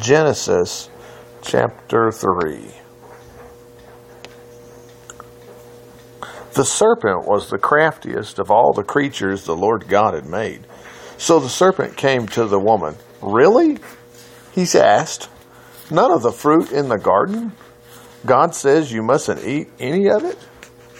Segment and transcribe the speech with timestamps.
[0.00, 0.88] Genesis
[1.42, 2.70] chapter 3.
[6.54, 10.66] The serpent was the craftiest of all the creatures the Lord God had made.
[11.18, 12.96] So the serpent came to the woman.
[13.20, 13.78] Really?
[14.54, 15.28] He asked.
[15.90, 17.52] None of the fruit in the garden?
[18.24, 20.38] God says you mustn't eat any of it?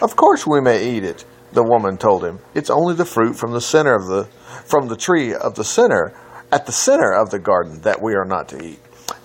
[0.03, 2.41] Of course we may eat it, the woman told him.
[2.55, 4.25] It's only the fruit from the center of the
[4.67, 6.15] from the tree of the center
[6.53, 8.79] at the center of the garden that we are not to eat.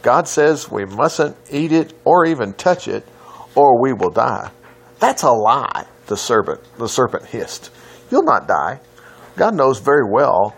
[0.05, 3.03] God says we mustn't eat it or even touch it
[3.55, 4.51] or we will die.
[4.99, 7.71] That's a lie, the serpent the serpent hissed.
[8.11, 8.81] You'll not die.
[9.35, 10.55] God knows very well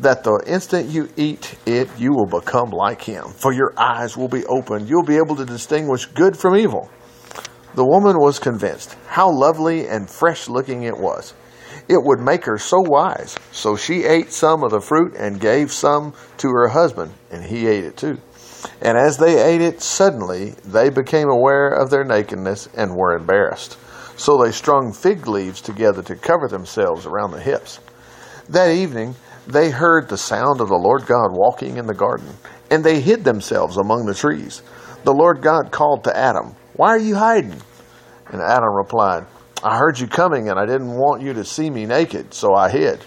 [0.00, 4.28] that the instant you eat it, you will become like him, for your eyes will
[4.28, 4.90] be opened.
[4.90, 6.90] You'll be able to distinguish good from evil.
[7.74, 11.32] The woman was convinced how lovely and fresh looking it was.
[11.88, 13.38] It would make her so wise.
[13.52, 17.66] So she ate some of the fruit and gave some to her husband, and he
[17.66, 18.18] ate it too.
[18.80, 23.78] And as they ate it, suddenly they became aware of their nakedness and were embarrassed.
[24.16, 27.80] So they strung fig leaves together to cover themselves around the hips.
[28.48, 29.14] That evening,
[29.46, 32.28] they heard the sound of the Lord God walking in the garden,
[32.70, 34.62] and they hid themselves among the trees.
[35.04, 37.60] The Lord God called to Adam, Why are you hiding?
[38.28, 39.26] And Adam replied,
[39.64, 42.68] I heard you coming, and I didn't want you to see me naked, so I
[42.68, 43.04] hid.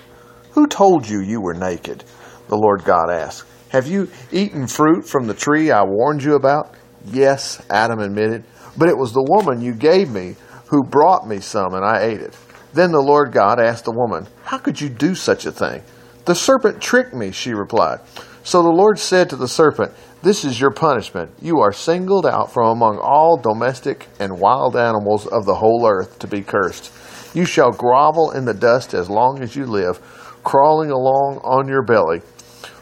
[0.52, 2.03] Who told you you were naked?
[2.47, 3.45] The Lord God asked.
[3.69, 6.75] Have you eaten fruit from the tree I warned you about?
[7.05, 8.44] Yes, Adam admitted,
[8.77, 10.35] but it was the woman you gave me
[10.67, 12.38] who brought me some, and I ate it.
[12.73, 15.81] Then the Lord God asked the woman, How could you do such a thing?
[16.25, 17.99] The serpent tricked me, she replied.
[18.44, 19.91] So the Lord said to the serpent,
[20.22, 21.31] This is your punishment.
[21.41, 26.19] You are singled out from among all domestic and wild animals of the whole earth
[26.19, 26.91] to be cursed.
[27.35, 30.00] You shall grovel in the dust as long as you live,
[30.44, 32.22] crawling along on your belly.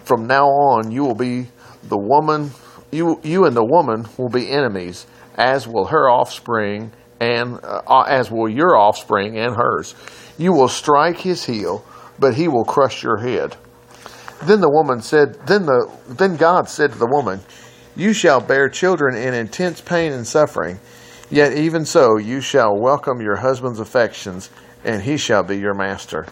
[0.03, 1.47] From now on, you will be
[1.83, 2.51] the woman,
[2.91, 8.29] you, you and the woman will be enemies, as will her offspring and uh, as
[8.29, 9.95] will your offspring and hers.
[10.37, 11.85] You will strike his heel
[12.19, 13.55] but he will crush your head.
[14.43, 17.39] Then the woman said, then the then God said to the woman,
[17.95, 20.79] You shall bear children in intense pain and suffering,
[21.29, 24.49] yet even so you shall welcome your husband's affections,
[24.83, 26.25] and he shall be your master.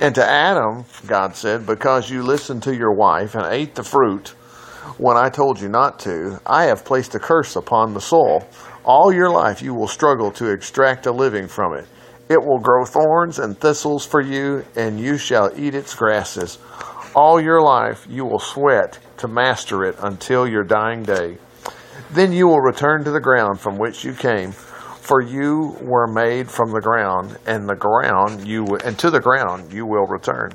[0.00, 4.34] And to Adam, God said, Because you listened to your wife and ate the fruit
[4.96, 8.48] when I told you not to, I have placed a curse upon the soil.
[8.84, 11.86] All your life you will struggle to extract a living from it.
[12.28, 16.58] It will grow thorns and thistles for you, and you shall eat its grasses.
[17.14, 21.38] All your life you will sweat to master it until your dying day.
[22.10, 24.52] Then you will return to the ground from which you came,
[25.08, 29.72] for you were made from the ground, and the ground you and to the ground
[29.72, 30.52] you will return.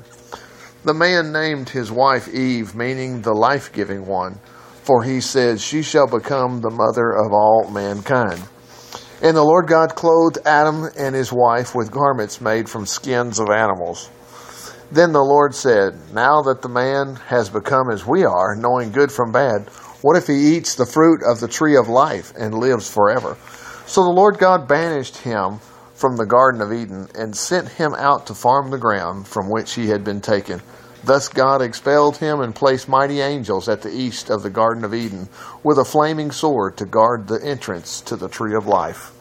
[0.84, 4.38] The man named his wife Eve, meaning the life-giving one,
[4.84, 8.44] for he said, "She shall become the mother of all mankind."
[9.20, 13.50] And the Lord God clothed Adam and his wife with garments made from skins of
[13.50, 14.08] animals.
[14.92, 19.10] Then the Lord said, Now that the man has become as we are, knowing good
[19.10, 19.66] from bad,
[20.02, 23.36] what if he eats the fruit of the tree of life and lives forever?
[23.86, 25.58] So the Lord God banished him
[25.94, 29.74] from the Garden of Eden and sent him out to farm the ground from which
[29.74, 30.62] he had been taken.
[31.04, 34.94] Thus God expelled him and placed mighty angels at the east of the Garden of
[34.94, 35.28] Eden
[35.62, 39.12] with a flaming sword to guard the entrance to the tree of life.